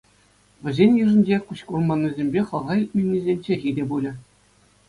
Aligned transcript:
Вӗсен 0.67 0.91
йышӗнче 0.99 1.37
куҫ 1.49 1.59
курманнисемпе 1.71 2.41
хӑлха 2.49 2.73
илтменнисен 2.81 3.37
чӗлхи 3.49 3.71
те 3.77 3.83
пулӗ. 3.93 4.11